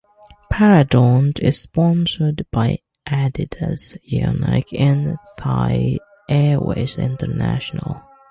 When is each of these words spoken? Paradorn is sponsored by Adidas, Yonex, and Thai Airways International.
Paradorn 0.51 1.37
is 1.41 1.61
sponsored 1.61 2.43
by 2.51 2.79
Adidas, 3.07 3.95
Yonex, 4.11 4.73
and 4.79 5.15
Thai 5.37 5.99
Airways 6.27 6.97
International. 6.97 8.01